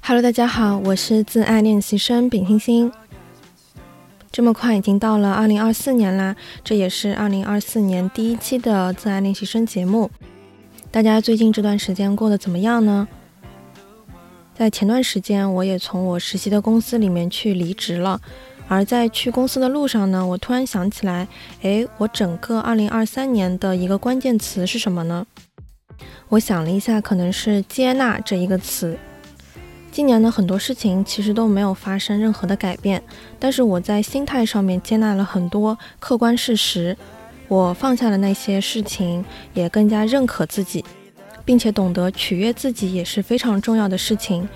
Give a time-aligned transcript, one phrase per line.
[0.00, 2.92] Hello，大家好，我是自爱练习生丙星星。
[4.30, 10.10] 这么快已经到了二零二四年啦，这也是二零二四年第一期的自爱练习生节目。
[10.90, 13.08] 大家最近这段时间过得怎么样呢？
[14.54, 18.20] 在前段时间，我也从我实习的公司里面去离职了。
[18.66, 21.28] 而在去公司的路上呢，我突然想起来，
[21.60, 25.26] 诶，我整个二零二三年的一个关键词是什么呢？
[26.34, 28.96] 我想了一下，可能是接纳这一个词。
[29.92, 33.00] 今年的很多事情其实都没有发生任何的改变，
[33.38, 36.96] 但是我在心态上面接纳了很多客观事实，
[37.46, 40.84] 我放下了那些事情，也更加认可自己，
[41.44, 44.48] 并且懂得取悦自己也是非常重要的事情。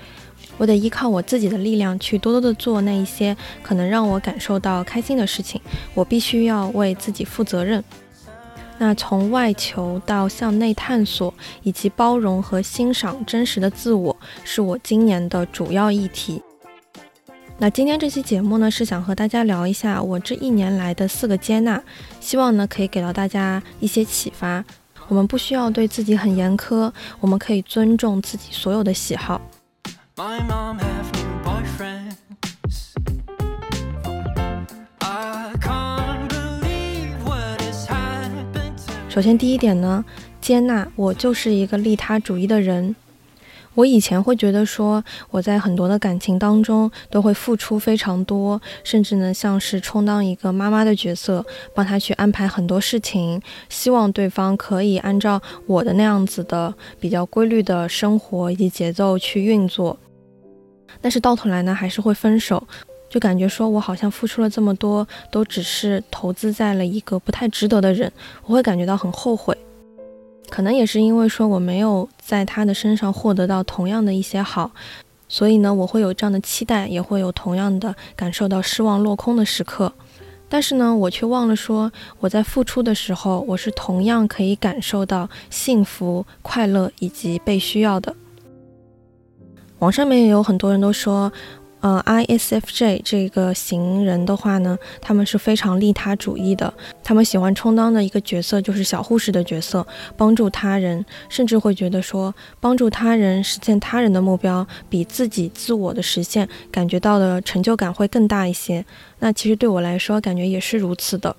[0.57, 5.61] 我得依靠我自己的力量去多多的做那一些可能让我感受到开心的事情，
[5.93, 7.81] 我必须要为自己负责任。
[8.81, 11.31] 那从外求到向内探索，
[11.63, 16.41] 以及包容和欣赏真实的自我，是我今年的主要议题。
[17.57, 21.83] 那今天这期节目呢，是想和大家聊一下我这一年来的四个接纳，
[22.21, 24.63] 希望呢可以给到大家一些启发。
[25.09, 29.41] 我们不需要对自己很严苛，我们可以尊重自己所有的喜好。
[39.09, 40.05] 首先，第一点呢，
[40.39, 42.95] 接纳我就是一个利他主义的人。
[43.73, 51.43] 我以前会觉得说，我在很多的感情当中都会付出非常多，甚至呢像是充当一个妈妈的角色，
[51.73, 59.97] 帮他去安排很多事情，希望对方可以按照我的那样子的比较规律的生活以及节奏去运作。
[61.01, 62.67] 但是到头来呢，还是会分手。
[63.09, 68.11] 就感觉说，我好像付出了这么多，都只是投资在了一个不太值得的人，
[68.45, 69.57] 我会感觉到很后悔。
[70.47, 74.71] 可能也是因为说我没有在他的身上获得到同样的一些好，
[75.27, 79.91] 所以呢，我会有这样的期待，也会有同样的感受到失望落空的时刻。
[80.47, 88.15] 但是呢，我却忘了说，我在付出的时候，我是同样可以感受到幸福、快乐以及被需要的。
[89.79, 91.31] 网上面也有很多人都说。
[91.81, 96.73] 呃，ISFJ 这个型人的话呢，他们是非常利他主义的。
[97.03, 99.85] 他们喜欢充当的一个角色就是小护士的角色，
[100.17, 108.85] 帮助他人，甚至会觉得说帮助他人实现他人的目标，比自己自我的实现感觉到的成就感会更大一些。
[109.19, 111.35] 那其实对我来说，感觉也是如此的。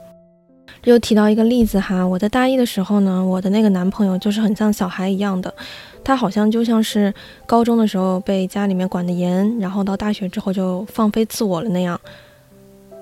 [0.84, 5.52] 又提到一个例子哈，我在大一的时候呢，我的那个男朋友就是很像小孩一样的。
[6.02, 7.12] 他好像就像是
[7.44, 12.00] 高中的时候被家里面管得严，然后到大学之后就放飞自我了那样。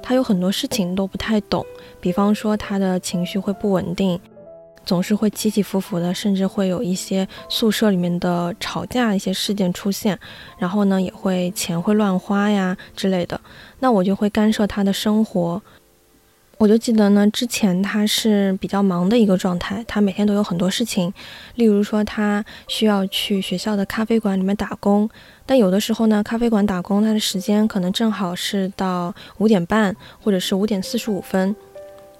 [0.03, 1.65] 他有很多事情都不太懂，
[2.01, 4.19] 比方说他的情绪会不稳定，
[4.85, 10.19] 总是会起起伏伏的，甚至会有一些宿舍里面的吵架一些事件出现，
[10.59, 13.41] 然后呢也会钱会乱花呀之类的。
[13.79, 15.63] 那我就会干涉他的生活。
[16.59, 21.13] 我就记得呢，之前他是比较忙的一个状态，他每天都有很多事情，
[21.55, 25.09] 例如说他需要去学校的咖啡馆里面打工，
[25.47, 31.55] 但有的时候呢，咖啡馆打工他的时间可能正好是到五点半或者是五点四十五分，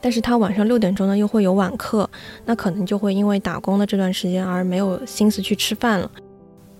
[0.01, 2.09] 但是他晚上六点钟呢又会有晚课，
[2.45, 6.09] 那可能就会因为打工的这段时间而没有心思去吃饭了，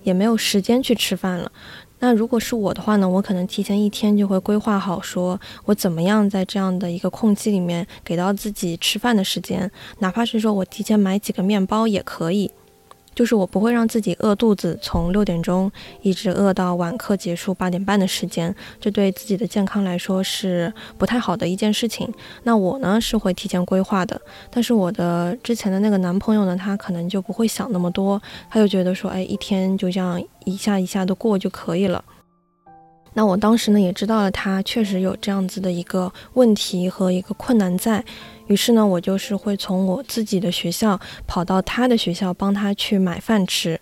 [0.03, 1.51] 也没有时间去吃饭了。
[1.99, 12.51] 那如果是我的话呢，我可能提前一天就会规划好，说我怎么样在这样的一个空隙里面给到自己吃饭的时间，哪怕是说我提前买几个面包也可以。
[13.19, 15.69] 就是我不会让自己饿肚子，从六点钟
[16.01, 22.09] 一直饿到晚课结束八点半的时间，这对自己的健康来说是不太好的一件事情。
[22.43, 32.01] 那我呢是会提前规划的，但是我的之前的那个男朋友呢，他可能就不会想那么多，他就觉得说，哎，一天就这样一下一下的过就可以了。
[33.15, 38.01] 那我当时呢也知道了，他确实有这样子的一个问题和一个困难在。
[38.49, 43.79] 于是呢，我就是会从我自己的学校跑到他的学校帮他去买饭吃，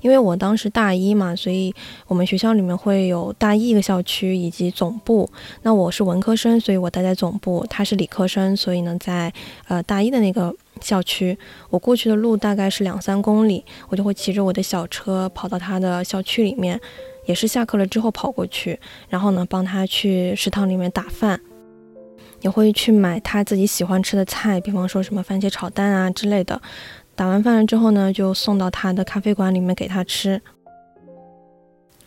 [0.00, 1.74] 因为我当时大一嘛，所以
[2.06, 5.28] 我们学校里面会有大一一个校区以及总部。
[5.62, 9.30] 那我是文科生，所以我待在总部；他是理科生，所以呢在
[9.68, 11.36] 呃大一的那个校区。
[11.68, 16.80] 我过去的路大概是两三公里，我就会骑着我的小车跑到他的校区里面，
[17.26, 18.80] 也是下课了之后跑过去，
[19.10, 21.38] 然后呢帮他去食堂里面打饭。
[22.44, 26.60] 也会去买他自己喜欢吃的菜，比方说什么番茄炒蛋啊之类的。
[27.16, 30.40] 打完饭了之后呢，就送到他的咖啡馆里面给他吃。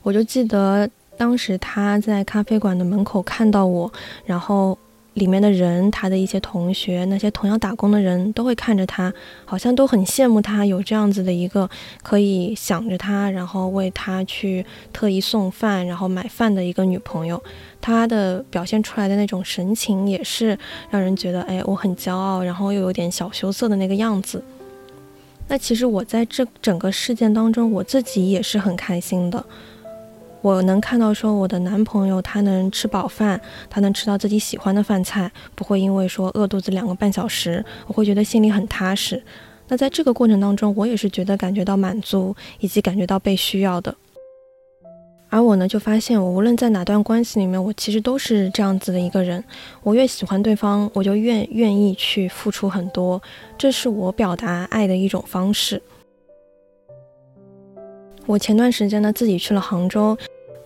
[0.04, 0.88] 我就记得
[1.18, 3.92] 当时他在咖啡馆的门口看到我，
[4.26, 4.78] 然后
[5.18, 9.12] 里面的人，他的一些同学，那些同样打工的人都会看着他，
[9.46, 11.68] 好像都很羡慕他有这样子的一个
[12.04, 17.42] 可以想着他，然后为他去特意送饭，然后买饭的一个女朋友。
[17.82, 20.58] 他的表现出来的那种神情，也是
[20.92, 24.44] 让人觉得，哎，我很骄傲，然后又有点小羞涩的那个样子。
[25.48, 29.44] 那其实我在这整个事件当中，我自己也是很开心的。
[30.42, 33.40] 我能看到说我的男朋友他能吃饱饭，
[33.70, 39.22] 他能吃到自己喜欢的饭菜，不会因为说饿肚子两个半小时，我会觉得心里很踏实。
[39.68, 43.94] 那在这个过程当中，我也是觉得感觉到满足，以及感觉到被需要的。
[45.30, 49.44] 而我呢，就发现我无论在哪段关系里面，我其实都是这样子的一个人。
[49.84, 53.22] 我越喜欢对方，我就越愿意去付出很多，
[53.58, 55.82] 这是我表达爱的一种方式。
[58.28, 60.16] 我前段时间呢，自己去了杭州，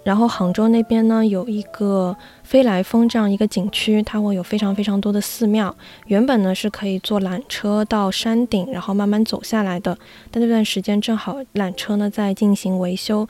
[0.03, 5.73] 然后杭州那边呢有一个飞来峰这样一个景区，它会有非常非常多的寺庙。
[6.07, 9.95] 原本呢是可以坐缆车到山顶，然后慢慢走下来的，
[10.31, 13.27] 但那段时间正好缆车呢在进行维修，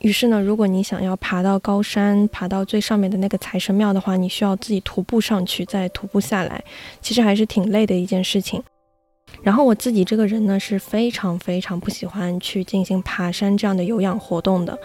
[0.00, 6.62] 于是呢，如果你想要爬到高山，爬到最上面的那个财神庙的话，你需要自己徒步上去，再徒步下来，
[7.00, 8.62] 其实还是挺累的一件事情。
[9.42, 14.78] 然后我自己这个人呢是非常非常不喜欢去进行爬山这样的有氧活动的。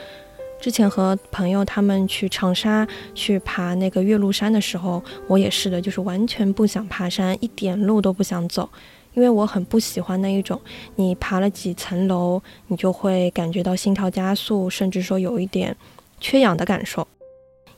[0.62, 8.68] 之前和朋友他们去长沙去爬那个岳麓山的时候，我也是的，就是完全不想爬山，一点路都不想走，
[9.14, 10.60] 因为我很不喜欢那一种，
[10.96, 15.76] 你爬了几层楼，你就会感觉到心跳加速，甚至说有一点
[16.20, 17.06] 缺氧的感受。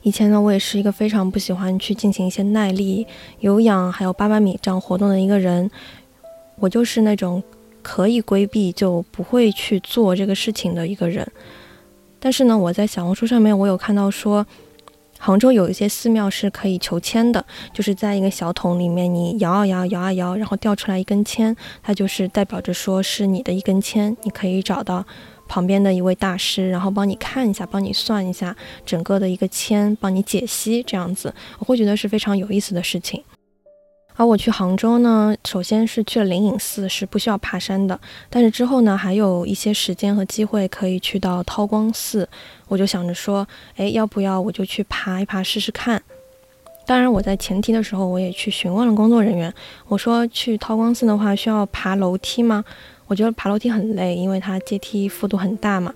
[0.02, 3.04] 以前呢，我也是一个非常不喜欢去进行一些耐力、
[3.40, 5.68] 有氧还有八百米这样活动的一个人。
[6.60, 7.42] 我就是那种
[7.82, 11.26] 可以规避就不会去做这个事情的一个人，
[12.18, 14.44] 但是呢，我在小红书上面我有看到说，
[15.18, 25.04] 杭州有一些寺庙是可以求签的，就是在一个小桶里面，你摇啊摇，摇啊摇，然后掉出来一根签，它就是代表着说是你的一根签，你可以找到
[25.46, 28.54] 旁边的一位大师，然后帮你看一下，帮你算一下
[28.84, 33.22] 整个的一个签，帮你解析这样子，我会觉得是非常有意思的事情。
[34.18, 37.98] 而我去杭州呢，首先是去了灵隐寺，是不需要爬山的。
[38.28, 42.28] 但是之后呢，还有一些时间和机会可以去到韬光寺，
[42.66, 46.02] 我就想着说，哎，要不要我就去爬一爬试试看？
[46.84, 49.54] 当然，我在前提的时候，我也去询问了工作人员，
[49.86, 52.64] 我说去韬光寺的话需要爬楼梯吗？
[53.06, 55.94] 我觉得爬楼梯很累，因为它阶梯幅度很大嘛。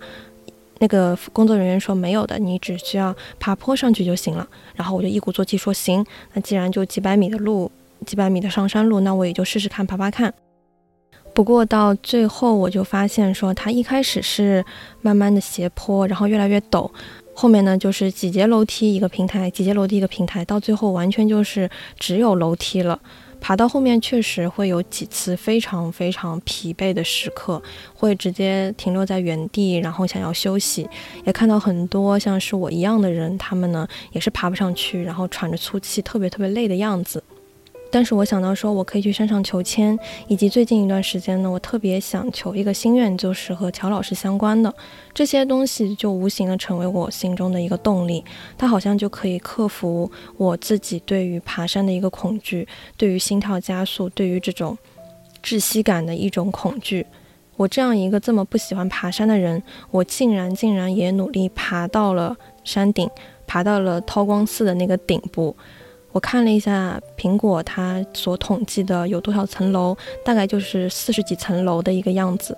[0.78, 4.46] 那个工作人员说没有的，你只需要爬坡上去就行了。
[4.76, 7.68] 然后我就一鼓作气说行，那既然就几百米的路。
[8.04, 10.32] 几百米的上山路，那我也就试试看爬爬看。
[11.34, 14.62] 不过到最后，我就发现说，它一开始是
[15.00, 16.90] 慢慢的斜坡，然后越来越陡，
[17.34, 23.00] 后面呢就是几节楼梯一个平台，几节楼梯一个平台，到最后完全就是只有楼梯了。
[23.40, 27.60] 爬到后面确实会有几次非常非常疲惫的时刻，
[27.94, 30.86] 会直接停留在原地，然后想要休息。
[31.24, 37.24] 也看到很多像是我一样的人，他们呢也是爬不上去，然后喘着粗气，特别特别累的样子。
[37.92, 39.96] 但是我想到说，我可以去山上求签，
[40.26, 44.74] 以及最近一段时间呢，我特别想求一个心愿，就是和乔老师相关的
[45.12, 48.24] 这些东西，就无形的成为我心中的一个动力。
[48.56, 52.66] 它好像就可以克服我自己对于爬山的一个恐惧，
[52.96, 54.78] 对于心跳加速，对于这种
[55.44, 57.04] 窒息感的一种恐惧。
[57.58, 62.34] 我这样一个这么不喜欢爬山的人，我竟然竟然也努力爬到了
[62.64, 63.06] 山顶，
[63.46, 65.54] 爬到了韬光寺的那个顶部。
[66.12, 72.56] 我看了一下苹果，它所统计的有多少层楼，大概就是四十几层楼的一个样子。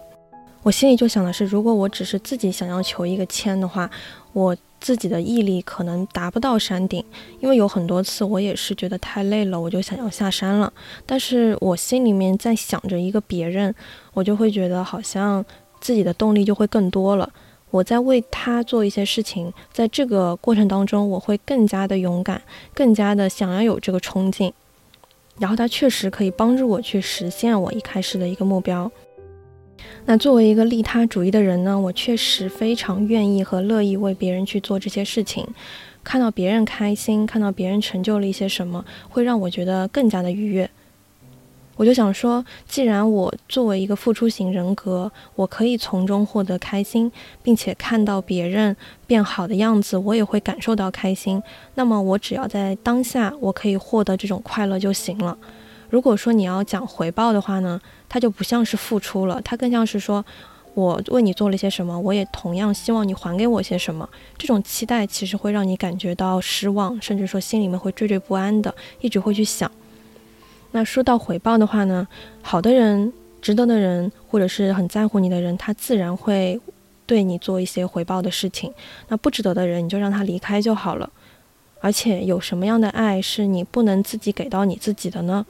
[0.62, 3.88] 我心里就想的是，如果我只是自己想要求一个签的话，
[4.32, 7.04] 我自己的毅力可能达不到山顶，
[7.38, 10.72] 因为有很多次我也是觉得太累了，我就想要下山了。
[11.06, 13.74] 但是我心里面在想着一个别人，
[14.14, 15.44] 我就会觉得好像
[15.80, 17.30] 自己的动力就会更多了。
[17.74, 22.40] 我在为他做一些事情，在这个过程当中，我会更加的勇敢，
[22.72, 24.52] 更加的想要有这个冲劲，
[25.40, 28.88] 然后他确实可以帮助我去实现我一开始的一个目标。
[30.04, 35.44] 那作为一个利他主义的人呢，我确实非常愿意和乐意为别人去做这些事情，
[36.04, 40.70] 看到别人开心，看到别人成就了一些什么，会让我觉得更加的愉悦。
[41.76, 47.10] 我就想说，既然我作为一个付出型人格，我可以从中获得开心，
[47.42, 48.76] 并且看到别人
[49.06, 51.42] 变好的样子，我也会感受到开心。
[51.74, 55.36] 那么我只要在当下，我可以获得这种快乐就行了。
[55.90, 60.24] 如果说你要讲回报的话呢，它就不像是付出了，它更像是说，
[60.74, 64.08] 我为你做了些什么，我也同样希望你还给我些什么。
[64.38, 69.70] 这种期待其实会让你感觉到失望，甚至说心里面会惴惴不安的，一直会去想。
[70.76, 72.08] 那说到回报的话呢，
[72.42, 76.60] 好的人、值得的人，或者是很在乎你的人，他自然会
[77.06, 78.72] 对你做一些回报的事情。
[79.06, 81.08] 那不值得的人，你就让他离开就好了。
[81.78, 85.46] 而且有什么样的爱是你不能自己给到你自己的呢？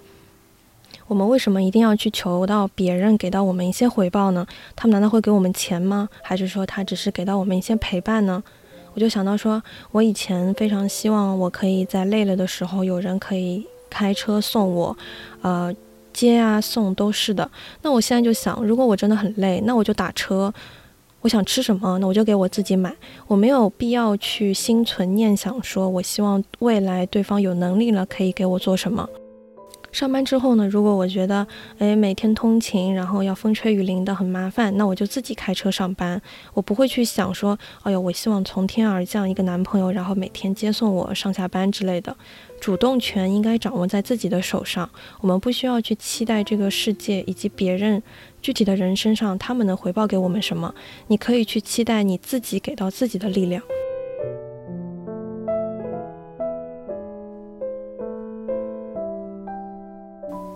[1.06, 4.46] 我们为什么一定要去求到别人给到我们一些回报呢？
[4.76, 6.10] 他们难道会给我们钱吗？
[6.20, 8.44] 还是说他只是给到我们一些陪伴呢？
[8.92, 9.62] 我就想到说，
[9.92, 14.96] 我以前非常希望我可以在累了的时候有人可以开车送我，
[15.42, 15.72] 呃，
[16.12, 17.48] 接啊送都是的。
[17.82, 20.52] 那我现在就想，如果我真的很累，那我就打车。
[21.22, 22.94] 我想吃什么，那我就给我自己买。
[23.28, 29.08] 我没有必要去心存念想，说我希望未来对方有能力了可以给我做什么。
[29.94, 31.46] 上班之后呢，如果我觉得，
[31.78, 36.20] 诶每天通勤，然后要风吹雨淋的很麻烦，那我就自己开车上班。
[36.52, 42.16] 我不会去想说，哎呦，我希望从天而降一个男朋友，然后每天接送我上下班之类的。
[42.60, 48.02] 主动权应该掌握在自己的手上，我们不需要去期待这个世界以及别人
[48.42, 50.74] 具体的人身上他们能回报给我们什么。
[51.06, 53.62] 你可以去期待你自己给到自己的力量。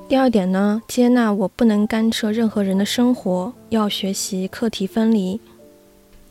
[0.08, 5.38] 第二点呢，接纳我不能干涉任何人的生活，要学习课题分离。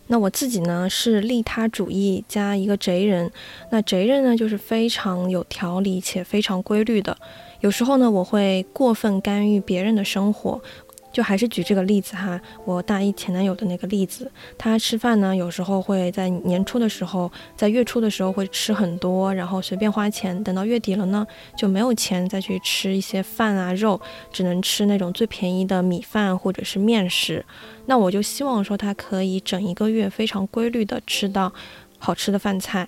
[0.07, 3.31] 那我自己呢是利他主义加一个贼人，
[3.69, 7.15] 那贼人呢就是非常有条理且非常规律的，
[7.59, 10.59] 有时候呢我会过分干预别人的生活。
[11.17, 21.25] 就还是举这个例子哈，我大一前男友的那个例子，他吃饭呢，有时候会在年初的时候，在月初的时候会吃很多，然后随便花钱，等到月底了呢，
[21.57, 23.99] 就没有钱再去吃一些饭啊肉，
[24.31, 27.43] 只能吃那种最便宜的米饭或者是面食。
[27.87, 31.51] 那我就希望说他可以整一个月非常规律的吃到
[31.97, 32.87] 好吃的饭菜。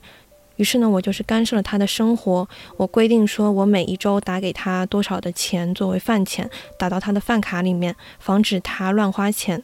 [0.60, 2.46] 于是呢，我就是干涉了他的生活。
[2.76, 9.64] 我规定说，我每一周打给他多少的钱作为饭钱，打到他的饭卡里面，防止他乱花钱。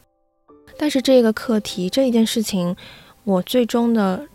[0.77, 2.73] 但是这个课题这一件事情，
[3.25, 4.25] 我最终的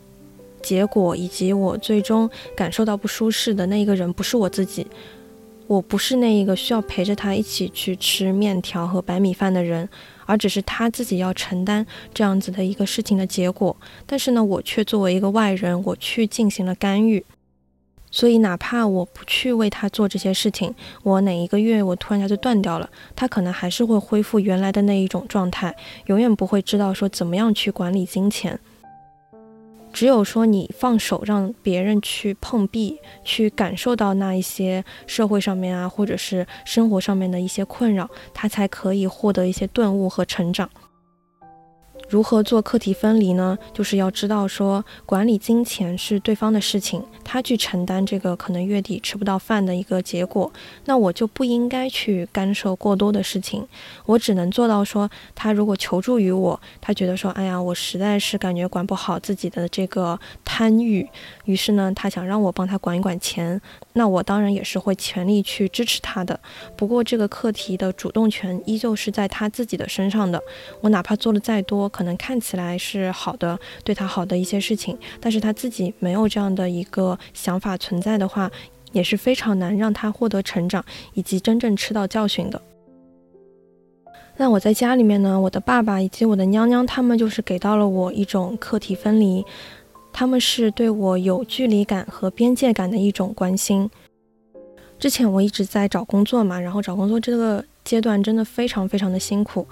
[0.61, 4.87] 结果以及我最终感受到不舒适的那一个人，不是我自己。
[5.67, 9.89] 我不是那一个需要陪着他一起去吃面条和白米饭的人。
[10.31, 11.85] 而只是他自己要承担
[12.15, 17.25] 这样子的一个事情的结果，但是呢，我却作为一个外人，我去进行了干预。
[18.13, 20.73] 所以，哪怕我不去为他做这些事情，
[21.03, 25.75] 我哪一个月我突然间就断掉了，他可能还是会恢复原来的那一种状态，
[26.07, 28.59] 永远不会知道说怎么样去管理金钱。
[29.93, 40.71] 只有说你放手让别人去碰壁，去感受到那一些社会上面啊，或者是生活上面的一些困扰，他才可以获得一些顿悟和成长。
[42.11, 43.57] 如何做课题分离呢？
[43.73, 50.53] 就是要知道说，管理金钱是对方的事情，他去承担这个可能月底吃不到饭的一个结果，
[50.87, 53.65] 那我就不应该去干涉过多的事情。
[54.07, 61.09] 我只能做到说，他如果求助于我，他觉得说，哎呀，我实在是感觉管不好自己的这个贪欲，
[61.45, 63.63] 于是呢，他想让我帮他管一管钱，
[63.93, 66.41] 那我当然也是会全力去支持他的。
[66.77, 70.43] 不过这个课题的主动权依旧是在他自己的身上的，
[70.81, 71.89] 我哪怕做的再多。
[72.01, 78.51] 可能看起来是好的，对他好的一些事情，但是他自己没有这样的一个想法存在的话，
[78.93, 82.59] 也是非常难让他获得成长以及真正吃到教训的。
[84.39, 89.45] 那我在家里面呢，我的爸爸以及我的娘娘，他们就是给到了我一种课题分离，
[90.11, 93.91] 他们是对我有距离感和边界感的一种关心。
[94.99, 99.67] 之前我一直在找工作嘛，然后找工作这个阶段真的非常非常的辛苦。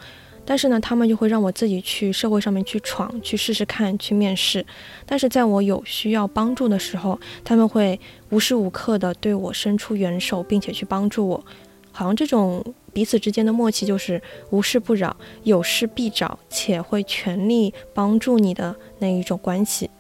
[0.49, 4.65] 但是呢，他们就会让我自己去社会上面去闯，去试试看，去面试。
[5.05, 8.01] 但是在我有需要帮助的时候，他们会
[8.31, 11.45] 无时无刻的对我伸出援手，并且去帮助我。
[11.93, 12.65] 好像这种
[12.95, 19.91] 彼此之间的默契就是无事不扰，有事必找，且会全力帮助你的那一种关系。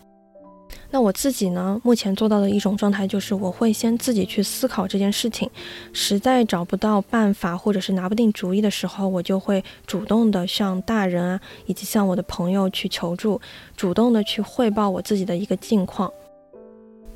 [0.90, 1.78] 那我自己呢？
[1.84, 5.50] 目前做到的一种状态就是，我会先自己去思考这件事情，
[5.92, 13.38] 实在找不到办法或者是拿不定主意的时候，我就会主动的向大人啊，以及向我的朋友去求助，
[13.76, 16.10] 主动的去汇报我自己的一个近况。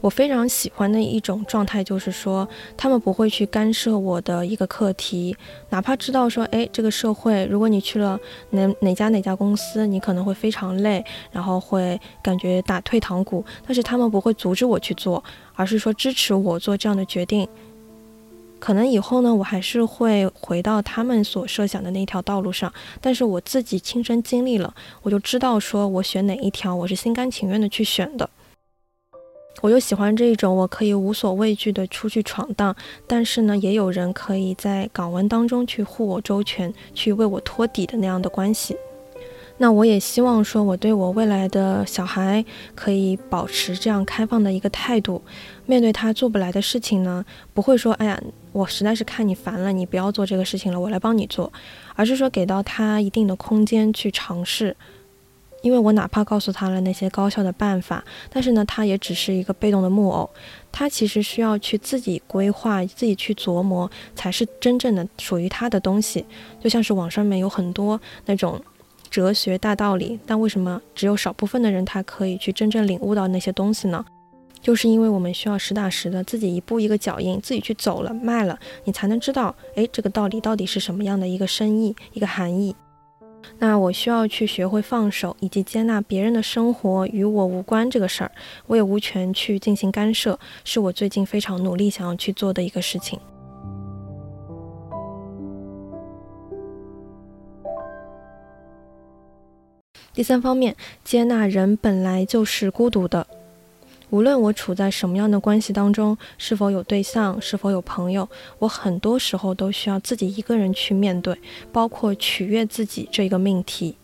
[0.03, 5.35] 我非常喜欢的一种状态，就是说，他们不会去干涉我的一个课题，
[5.71, 8.19] 哪怕知道说，哎，这个社会，如果你去了
[8.51, 15.23] 哪哪家哪家公司，你可能会非常累，然后会感觉打退堂鼓，但是他们不会阻止我去做，
[15.55, 17.49] 而是说支持我做这样的决定。
[18.59, 28.29] 可能以后呢，我还是会回到他们所设想的那条道路上，但是我自己亲身经历了，我就知道说我选哪一条，我是心甘情愿的去选的。
[29.61, 32.75] 我又喜欢这一种，我可以无所畏惧的出去闯荡，
[33.07, 38.77] 但是呢，也有人可以在港湾当中去护我周全，去为我托底的那样的关系。
[39.59, 42.45] 那我也希望说，我对我未来的小孩
[42.75, 45.23] 可以保持这样开放的一个态度，
[45.67, 51.53] 面对他做不来的事情呢，不会说，哎呀，我实在是看你烦了，你不要做这个事情了，我来帮你做，
[51.95, 54.75] 而是说给到他一定的空间去尝试。
[55.63, 60.29] 因为我哪怕告诉他了那些高效的办法，但是呢，他也只是一个被动的木偶，
[60.71, 66.27] 他其实需要去自己规划、自己去琢磨，才是真正的属于他的东西。
[66.61, 68.61] 就像是网上面有很多那种
[69.09, 74.05] 哲学大道理，但为什么只有少部分的人他可以去真正领悟到那些东西呢？
[74.61, 82.75] 就是因为我们需要实打实的自己一步一个脚印，自己去走了、迈了，你才能知道，哎，这个道理到底是什么样的一个深意、一个含义。
[83.59, 88.33] 那我需要去学会放手，以及接纳别人的生活与我无关这个事儿，
[88.67, 93.19] 我也无权去进行干涉，是我最近非常努力想要去做的一个事情。
[100.15, 103.27] 第三方面，接纳人本来就是孤独的。
[104.13, 108.29] 无论我处在什么样的关系当中，是否有对象，是否有朋友，
[108.59, 111.35] 我很多时候都需要自己一个人去面对，
[111.73, 113.97] 包括取悦自己这个命题。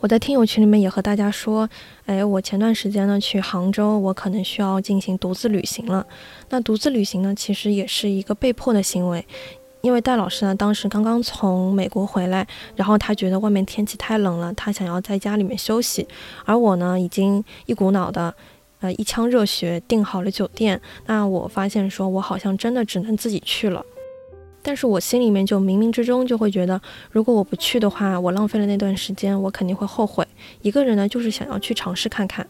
[0.00, 1.70] 我在听友群里面也和大家说，
[2.06, 6.04] 哎，我前段时间呢去杭州，我可能需要进行独自旅行了。
[6.50, 9.24] 那独自旅行呢，其实也是一个被迫的行为，
[9.82, 16.08] 因为戴老师呢当时刚刚从美国回来，然后他觉得外面天气太冷了，他想要在家里面休息，
[16.44, 18.34] 而我呢已经一股脑的。
[18.82, 23.82] 呃，一腔热血订好了酒店，那我发现说，我好像真的只能自己去了。
[24.60, 30.26] 但是我心里面就冥冥之中就会觉得，如果我不去的话，我浪费了那段时间，我肯定会后悔。
[30.60, 32.46] 一个人呢，就是想要去尝试看看。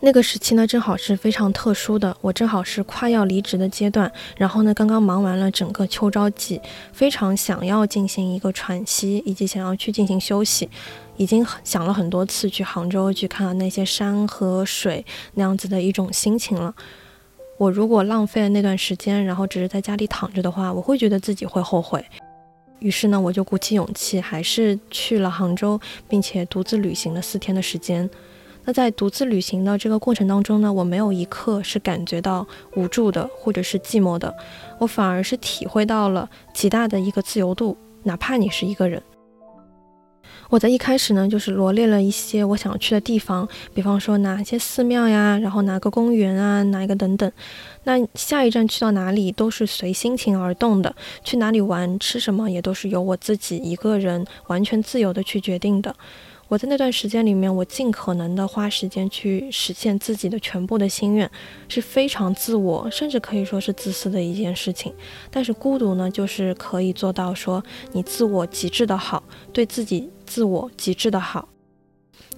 [0.00, 6.60] 那个时期呢，正好是非常特殊的，我正好是快要离职的阶段，然后呢，刚刚忙完了整个秋招季，
[6.92, 10.68] 非常想要进行一个喘息，以及想要去进行休息。
[11.18, 16.74] 已经想了很多次去杭州去看到那些山和水那样子的一种心情了。
[17.58, 22.02] 我如果浪费了那段时间，然后只是在家里躺着的话，我会觉得自己会后悔。
[22.78, 28.08] 于是呢，我就鼓起勇气，还是去了杭州，并且独自旅行了四天的时间。
[28.64, 34.32] 那在独自旅行的这个过程当中呢，我没有一刻是感觉到无助的，或者是寂寞的，
[34.78, 39.02] 我反而是体会到了极大的一个自由度，哪怕你是一个人。
[40.48, 47.30] 我在一开始呢，就是罗列了一些我想去的地方，比方说哪些寺庙呀，然后哪个公园啊，哪一个等等。
[47.84, 55.94] 那下一站去到哪里都是随心情而动的，去哪里玩、吃什么也都是由我自己一个人完全自由的去决定的。
[56.48, 61.30] 我在那段时间里面，我尽可能的花时间去实现自己的全部的心愿，
[61.68, 64.90] 是非常自我，甚至可以说是自私的一件事情。
[65.30, 67.62] 但是孤独呢，就是可以做到说
[67.92, 71.48] 你自我极致的好，对自己自我极致的好。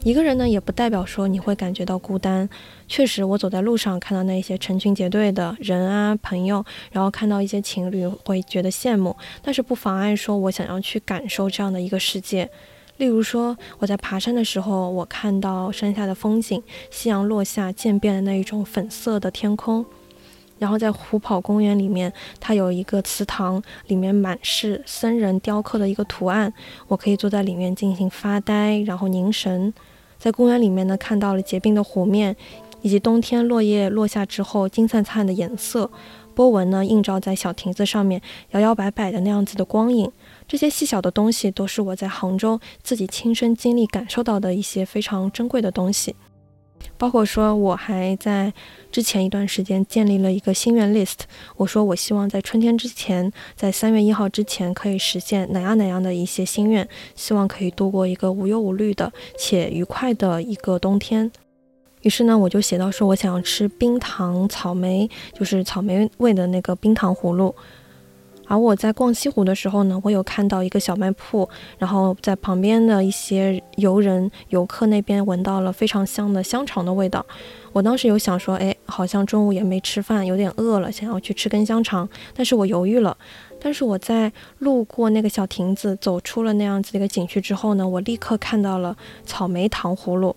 [0.03, 2.49] 一个人呢，也不代表说你会感觉到孤单。
[2.89, 12.49] 确实，我走在路上看到那些成群结队的人啊，朋友，然后看到一些情侣，会觉得羡慕，但是不妨碍说我想要去感受这样的一个世界。
[12.97, 19.85] 例如说，我在爬山的时候，我看到山下的风景，夕阳落下渐变的那一种粉色的天空。
[20.61, 26.53] 然后在虎跑公园里面，它有一个祠堂，里面满是僧人雕刻的一个图案，
[26.87, 29.73] 我可以坐在里面进行发呆，然后凝神。
[30.19, 32.37] 在公园里面呢，看到了结冰的湖面，
[32.83, 35.91] 以及冬天落叶落下之后金灿灿的颜色，
[36.35, 38.21] 波纹呢映照在小亭子上面，
[38.51, 40.13] 摇摇摆摆的那样子的光影。
[40.47, 46.15] 这些细小的东西都是我在杭州自己亲身经历感受到的一些非常珍贵的东西，
[46.97, 48.53] 包括说我还在
[48.91, 51.21] 之前一段时间建立了一个心愿 list，
[51.57, 61.31] 我说我希望在春天之前，在三月一号之前可以实现哪样哪样的一些心愿，希望可以度过一个无忧无虑的且愉快的一个冬天。
[62.03, 67.55] 于是呢，我就写到说我想要吃冰糖草莓，就是草莓味的那个冰糖葫芦。
[68.51, 77.25] 而我在逛西湖的时候呢，我有看到一个小卖铺，然后在旁边的一些游人、游客那边闻到了非常香的香肠的味道。
[77.73, 82.09] 我当时有想说，哎，好像中午也没吃饭，有点饿了，想要去吃根香肠。
[82.35, 83.17] 但是我犹豫了。
[83.61, 90.35] 但是我在路过那个小亭子，走出了那样子的一个景区之后呢，我立刻看到了草莓糖葫芦。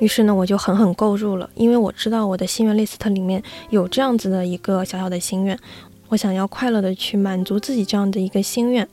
[0.00, 5.58] 于是呢，我就狠狠购入了，因为我知道我的心愿 list 里面有这样子的一个小小的心愿，
[6.08, 8.88] 我想要快乐的去满足自己这样的一个心愿。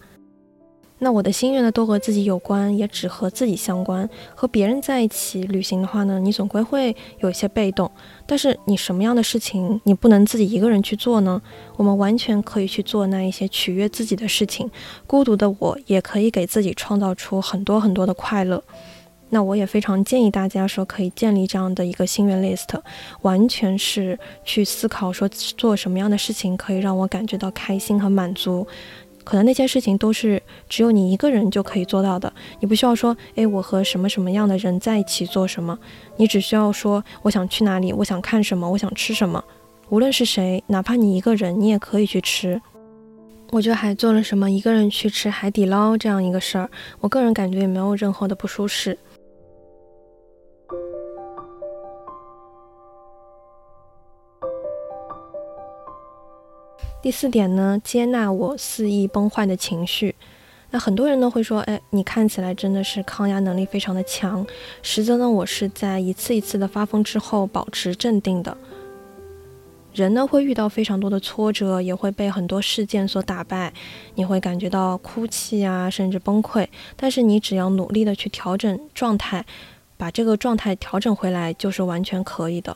[0.99, 4.09] 那我的心愿呢，都和自己有关，也只和自己相关。
[4.33, 7.91] 和别人在一起旅行的话呢，你总归会有一些被动。
[8.25, 11.41] 但是你什么样的事情，你不能自己一个人去做呢？
[11.75, 14.71] 我们完全可以去做那一些取悦自己的事情。
[15.05, 18.63] 孤独的我也可以给自己创造出很多很多的快乐。
[19.29, 22.79] 那我也非常建议大家说，可以建立这样的一个心愿 list，
[23.21, 28.65] 完全是去思考说做什么样的事情可以让我感觉到开心和满足。
[29.23, 35.77] 可能那些事情都是只有你一个人就可以做到的，你不需要说，诶，我和什么什么样的人在一起做什么，
[36.15, 39.43] 你只需要说，我想去哪里，我想看什么，我想吃什么，
[39.89, 42.61] 无论是谁，哪怕你一个人，你也可以去吃。
[43.49, 48.95] 我觉得还做了什么一个人去吃海底捞这样一个事儿，我个人感觉也没有任何的不舒适。
[57.05, 60.15] 第四点呢，接纳我肆意崩坏的情绪。
[60.71, 64.43] 那很多人呢会说，哎，你看起来真的是抗压能力非常的强，
[64.81, 68.57] 实则呢，我是在一次一次的发疯之后保持镇定的。
[69.93, 73.71] 人呢会遇到非常多的挫折，也会被很多事件所打败，
[74.15, 76.67] 你会感觉到哭泣啊，甚至崩溃。
[76.95, 79.45] 但是你只要努力的去调整状态，
[79.95, 82.75] 把这个状态调整回来，就是完全可以的。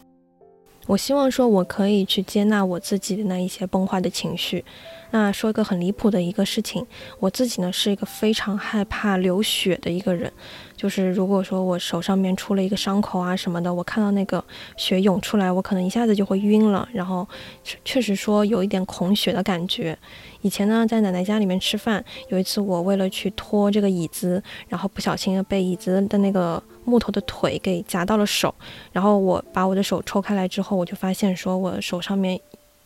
[0.90, 4.66] 我希望说，我可以去接纳我自己的那一些崩坏的情绪。
[5.12, 6.84] 那说一个很离谱的一个事情，
[7.20, 10.32] 我自己呢是一个非常害怕流血的一个人。
[10.76, 14.44] 就是如果说我手上面出了一个伤口啊什么的，我看到那个
[14.78, 17.28] 血涌出来，我可能一下子就会晕了，然后
[17.86, 19.96] 确实说有一点恐血的感觉。
[20.42, 28.54] 以前呢，在奶奶家里面吃饭，有一次我为了去拖这个椅子，然后不小心被椅子的那个木头的腿给夹到了手，
[28.92, 32.40] 然后我把我的手抽开来之后，我就发现说我手上面。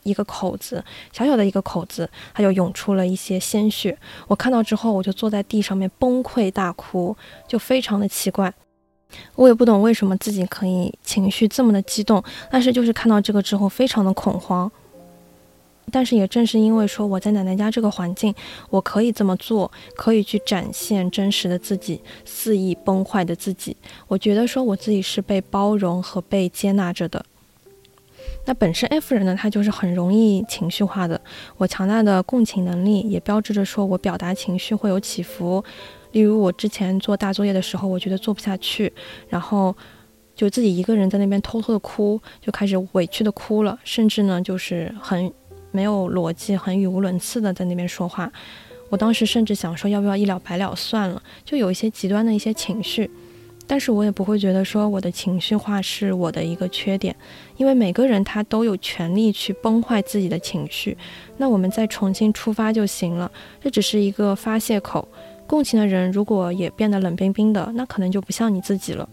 [0.05, 3.97] 一个口子，小小的一个口子，它就涌出了一些鲜血。
[4.27, 7.15] 我看到之后，我就坐在地上面崩溃大哭，
[7.47, 8.53] 就非常的奇怪。
[9.35, 14.69] 我也不懂为什么自己可以情绪这么的激动，但是就是看到这个之后，非常的恐慌。
[15.91, 18.33] 但是也正是因为说我在奶奶家这个环境，
[18.69, 23.75] 我可以这么做，可以去展现真实的自己，肆意崩坏的自己。
[24.07, 27.23] 我觉得说我自己是被包容和被接纳着的。
[28.45, 31.19] 那本身 F 人呢，他就是很容易情绪化的。
[31.57, 35.63] 我强大的共情能力也标志着说我表达情绪会有起伏。
[36.11, 38.91] 例如我之前做大作业的时候，我觉得做不下去，
[39.29, 39.75] 然后
[40.35, 45.31] 就自己一个人在那边偷偷的哭，就开始委屈的哭了，甚至呢就是很
[45.73, 48.31] 没有逻辑、很语无伦次的在那边说话。
[48.89, 53.11] 我当时甚至想说要不要一了百了算了，就有一些极端的一些情绪。
[53.65, 57.15] 但是我也不会觉得说我的情绪化是我的一个缺点，
[57.57, 60.97] 因为每个人他都有权利去崩坏自己的情绪，
[61.37, 63.31] 那我们再重新出发就行了。
[63.61, 65.07] 这只是一个发泄口。
[65.47, 69.07] 共情的人如果也变得冷冰冰的，那可能就不像你自己了。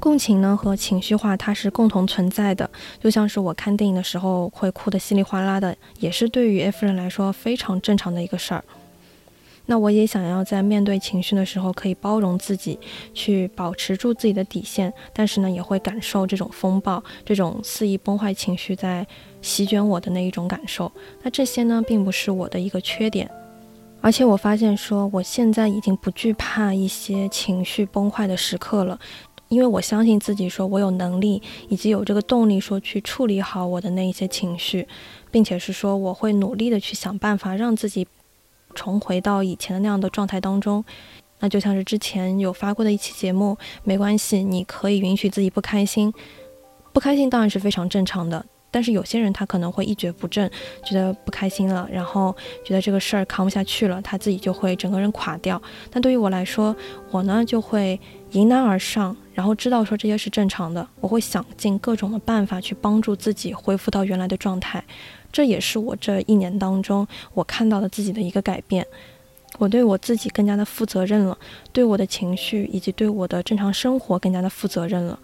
[0.00, 2.68] 共情呢和情绪化它是共同存在的，
[3.00, 8.64] 就像是我看电影的时候会哭得稀里哗啦的，也是对于 F 人来说非常正常的一个事儿。
[9.66, 12.78] 那我也想要在面对情绪的时候，可以包容自己，
[13.12, 19.06] 去保持住自己的底线，但是呢，也会感受这种风暴、这种肆意崩坏情绪在
[19.42, 20.90] 席卷我的那一种感受。
[21.22, 23.30] 那这些呢，并不是我的一个缺点，
[24.00, 28.98] 而且我发现说，我现在已经不惧怕一些情绪崩坏的时刻了，
[29.48, 34.86] 因为我相信自己，说我有能力以及有这个动力，说去处理好我的那一些情绪，
[35.30, 38.06] 并且是说我会努力的去想办法让自己。
[38.74, 40.84] 重回到以前的那样的状态当中，
[41.40, 46.12] 那就像是之前有发过的一期节目，没关系，你可以允许自己不开心，
[46.92, 48.44] 不开心当然是非常正常的。
[48.70, 50.48] 但是有些人他可能会一蹶不振，
[50.84, 55.60] 觉得不开心了，然后觉得这个事儿扛不下去了，他自己就会整个人垮掉。
[55.90, 56.76] 但对于我来说，
[57.10, 57.98] 我呢就会
[58.32, 64.82] 迎难而上，然后知道说这些是正常的，我会想尽各种的办法去帮助自己恢复到原来的状态。
[65.30, 68.84] 这也是我这一年当中我看到的自己的一个改变，
[69.56, 71.38] 我对我自己更加的负责任了，
[71.72, 75.16] 对我的情绪以及对我的正常生活更加的负责任了。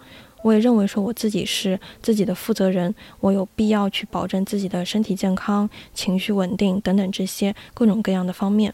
[0.43, 8.73] 我也认为说我自己是自己的负责人，我有必要去保证自己的身体健康、情绪稳定等等这些各种各样的方面。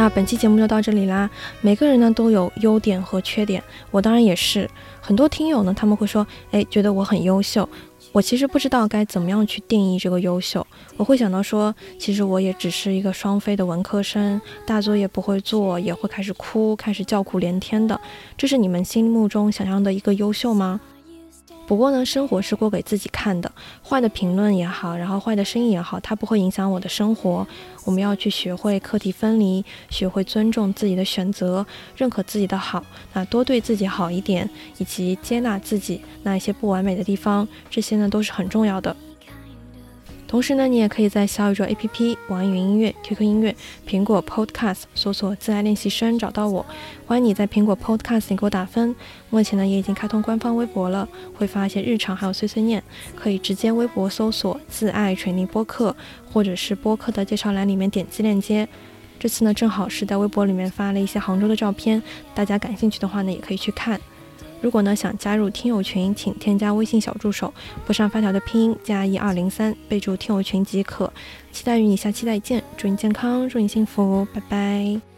[0.00, 1.28] 那本期节目就到这里啦。
[1.60, 4.66] 每个人呢都有优点和缺点，我当然也是。
[4.98, 7.68] 很多听友呢他们会说，哎，觉得我很优秀，
[8.10, 10.66] 我其实不知道该怎么样去定义这个优秀。
[10.96, 18.00] 我会想到说，其实我也只是一个双非的文科生，大作业不会做，也会开始哭，开始叫苦连天的。
[18.38, 20.80] 这是你们心目中想象的一个优秀吗？
[21.70, 23.52] 不过呢，生活是过给自己看的，
[23.88, 27.46] 坏的评论也好，然后坏的声音也好，它不会影响我的生活。
[27.84, 31.64] 我们要去学会课题分离，学会尊重自己的选择，
[31.96, 38.96] 认可自己的好，那多对自己好一点，以及接纳自己那一些不完美的地方，这些呢都是很重要的。
[40.30, 43.52] 同时呢，你也可以在小宇宙 APP、网易云音乐、QQ 音乐、
[43.84, 46.64] 苹果 Podcast 搜索“自爱练习生”找到我。
[47.04, 48.94] 欢迎你在苹果 Podcast 给我打分。
[49.28, 52.80] 目前呢，也已经开通官方微博了，会发一些日常还有碎碎念，
[53.16, 55.96] 可以直接微博搜索“自爱锤泥播客”，
[56.32, 58.68] 或者是播客的介绍栏里面点击链接。
[59.18, 62.00] 这次呢，正好是在微博里面发了一些杭州的照片，
[62.36, 64.00] 大家感兴趣的话呢，也可以去看。
[64.60, 67.52] 如果呢想加入听友群，请添加微信小助手，
[67.86, 71.12] 不上发条的拼音加一二零三，备注听友群即可。
[71.50, 75.09] 期待与你下期再见，祝你健康，祝你幸福，拜拜。